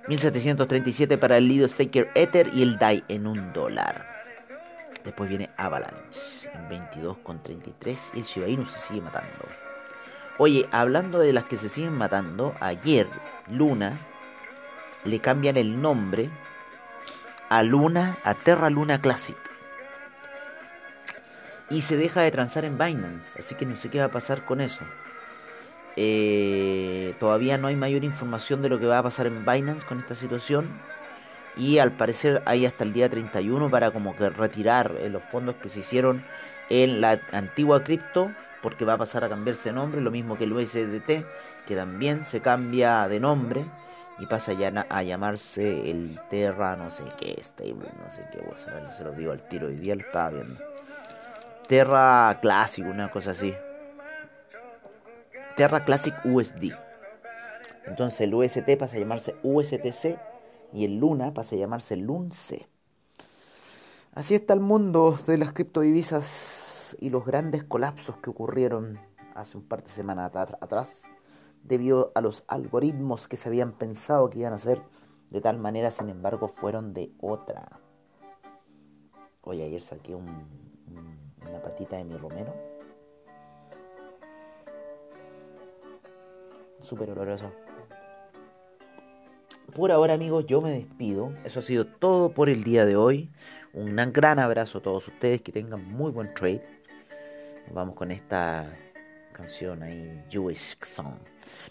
1737 0.07 1.17
para 1.17 1.37
el 1.37 1.47
Lido 1.47 1.67
Staker 1.67 2.11
Ether 2.13 2.51
y 2.53 2.61
el 2.61 2.77
DAI 2.77 3.03
en 3.07 3.25
un 3.25 3.53
dólar. 3.53 4.05
Después 5.03 5.29
viene 5.29 5.49
Avalanche 5.57 6.49
en 6.53 6.69
22,33 6.69 7.97
y 8.13 8.19
el 8.19 8.23
Shiba 8.23 8.47
Inu 8.47 8.65
se 8.65 8.79
sigue 8.79 9.01
matando. 9.01 9.45
Oye, 10.37 10.67
hablando 10.71 11.19
de 11.19 11.33
las 11.33 11.45
que 11.45 11.57
se 11.57 11.69
siguen 11.69 11.93
matando, 11.93 12.53
ayer 12.59 13.07
Luna 13.49 13.97
le 15.05 15.19
cambian 15.19 15.57
el 15.57 15.81
nombre 15.81 16.29
a 17.49 17.63
Luna, 17.63 18.17
a 18.23 18.33
Terra 18.33 18.69
Luna 18.69 18.99
Classic. 18.99 19.37
Y 21.69 21.81
se 21.81 21.97
deja 21.97 22.21
de 22.21 22.31
transar 22.31 22.65
en 22.65 22.77
Binance, 22.77 23.39
así 23.39 23.55
que 23.55 23.65
no 23.65 23.77
sé 23.77 23.89
qué 23.89 23.99
va 23.99 24.05
a 24.05 24.11
pasar 24.11 24.45
con 24.45 24.61
eso. 24.61 24.83
Eh, 25.97 27.15
todavía 27.19 27.57
no 27.57 27.67
hay 27.67 27.75
mayor 27.75 28.03
información 28.03 28.61
de 28.61 28.69
lo 28.69 28.79
que 28.79 28.85
va 28.85 28.99
a 28.99 29.03
pasar 29.03 29.27
en 29.27 29.45
Binance 29.45 29.85
con 29.85 29.99
esta 29.99 30.15
situación. 30.15 30.67
Y 31.57 31.77
al 31.77 31.91
parecer 31.91 32.41
hay 32.45 32.65
hasta 32.65 32.83
el 32.83 32.91
día 32.91 33.09
31 33.09 33.69
para 33.69 33.91
como 33.91 34.15
que 34.15 34.29
retirar 34.29 34.93
eh, 34.99 35.09
los 35.09 35.23
fondos 35.23 35.55
que 35.55 35.69
se 35.69 35.79
hicieron 35.79 36.23
en 36.69 37.01
la 37.01 37.19
antigua 37.31 37.83
cripto. 37.83 38.31
Porque 38.61 38.83
va 38.83 38.93
a 38.93 38.97
pasar 38.97 39.23
a 39.23 39.29
cambiarse 39.29 39.69
de 39.69 39.75
nombre. 39.75 40.01
Lo 40.01 40.11
mismo 40.11 40.37
que 40.37 40.45
el 40.45 40.53
USDT. 40.53 41.25
Que 41.67 41.75
también 41.75 42.25
se 42.25 42.41
cambia 42.41 43.07
de 43.07 43.19
nombre. 43.19 43.65
Y 44.17 44.25
pasa 44.25 44.53
ya 44.53 44.85
a 44.89 45.03
llamarse 45.03 45.89
el 45.89 46.19
Terra 46.29 46.75
no 46.75 46.89
sé 46.89 47.03
qué. 47.17 47.37
Stable 47.43 47.87
no 48.03 48.09
sé 48.09 48.23
qué. 48.31 48.39
ver, 48.39 48.89
se 48.89 49.03
lo 49.03 49.11
digo 49.11 49.31
al 49.31 49.47
tiro. 49.47 49.67
Hoy 49.67 49.75
día 49.75 49.95
lo 49.95 50.01
estaba 50.01 50.31
viendo. 50.31 50.59
Terra 51.67 52.37
Clásico, 52.41 52.89
una 52.89 53.11
cosa 53.11 53.31
así. 53.31 53.53
Terra 55.55 55.85
Classic 55.85 56.13
USD. 56.25 56.73
Entonces 57.85 58.21
el 58.21 58.33
UST 58.33 58.77
pasa 58.77 58.97
a 58.97 58.99
llamarse 58.99 59.35
USTC 59.43 60.19
y 60.73 60.83
el 60.83 60.97
Luna 60.97 61.33
pasa 61.33 61.55
a 61.55 61.59
llamarse 61.59 61.95
LUNC. 61.95 62.67
Así 64.13 64.35
está 64.35 64.53
el 64.53 64.59
mundo 64.59 65.17
de 65.27 65.37
las 65.37 65.53
criptodivisas 65.53 66.97
y 66.99 67.09
los 67.09 67.25
grandes 67.25 67.63
colapsos 67.63 68.17
que 68.17 68.29
ocurrieron 68.29 68.99
hace 69.33 69.57
un 69.57 69.63
par 69.63 69.83
de 69.83 69.89
semanas 69.89 70.31
atrás 70.35 71.03
debido 71.63 72.11
a 72.15 72.21
los 72.21 72.43
algoritmos 72.47 73.27
que 73.27 73.37
se 73.37 73.47
habían 73.47 73.71
pensado 73.71 74.29
que 74.29 74.39
iban 74.39 74.53
a 74.53 74.57
ser 74.57 74.81
de 75.29 75.41
tal 75.41 75.57
manera, 75.57 75.89
sin 75.89 76.09
embargo, 76.09 76.47
fueron 76.47 76.93
de 76.93 77.11
otra. 77.19 77.79
Hoy 79.41 79.61
ayer 79.61 79.81
saqué 79.81 80.15
un, 80.15 80.27
una 81.47 81.61
patita 81.61 81.97
de 81.97 82.03
mi 82.03 82.15
romero. 82.15 82.74
Súper 86.85 87.09
oloroso. 87.09 87.51
Por 89.75 89.91
ahora 89.91 90.13
amigos, 90.13 90.45
yo 90.45 90.61
me 90.61 90.71
despido. 90.71 91.33
Eso 91.43 91.59
ha 91.59 91.63
sido 91.63 91.87
todo 91.87 92.29
por 92.29 92.47
el 92.47 92.63
día 92.63 92.85
de 92.85 92.95
hoy. 92.95 93.31
Un 93.73 93.95
gran 94.13 94.37
abrazo 94.37 94.77
a 94.77 94.81
todos 94.81 95.07
ustedes. 95.07 95.41
Que 95.41 95.51
tengan 95.51 95.83
muy 95.83 96.11
buen 96.11 96.31
trade. 96.35 96.63
Vamos 97.73 97.95
con 97.95 98.11
esta 98.11 98.71
canción 99.33 99.81
ahí, 99.81 100.23
Jewish 100.29 100.77
Song. 100.81 101.15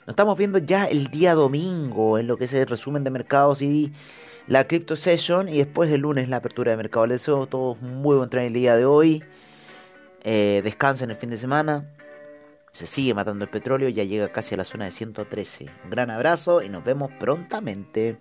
Nos 0.00 0.08
estamos 0.08 0.36
viendo 0.36 0.58
ya 0.58 0.86
el 0.86 1.06
día 1.06 1.34
domingo 1.34 2.18
en 2.18 2.26
lo 2.26 2.36
que 2.36 2.46
es 2.46 2.52
el 2.52 2.66
resumen 2.66 3.04
de 3.04 3.10
mercados 3.10 3.62
y 3.62 3.92
la 4.48 4.66
Crypto 4.66 4.96
Session. 4.96 5.48
Y 5.48 5.58
después 5.58 5.92
el 5.92 6.00
lunes 6.00 6.28
la 6.28 6.38
apertura 6.38 6.72
de 6.72 6.76
mercado. 6.76 7.06
Les 7.06 7.20
deseo 7.20 7.44
a 7.44 7.46
todos 7.46 7.80
muy 7.80 8.16
buen 8.16 8.30
trade 8.30 8.48
el 8.48 8.54
día 8.54 8.76
de 8.76 8.84
hoy. 8.84 9.22
Eh, 10.24 10.60
descansen 10.64 11.10
el 11.10 11.16
fin 11.16 11.30
de 11.30 11.38
semana. 11.38 11.84
Se 12.74 12.88
sigue 12.88 13.14
matando 13.14 13.44
el 13.44 13.50
petróleo, 13.52 13.88
ya 13.88 14.02
llega 14.02 14.32
casi 14.32 14.56
a 14.56 14.58
la 14.58 14.64
zona 14.64 14.86
de 14.86 14.90
113. 14.90 15.66
Un 15.84 15.90
gran 15.90 16.10
abrazo 16.10 16.60
y 16.60 16.68
nos 16.68 16.82
vemos 16.82 17.08
prontamente. 17.20 18.18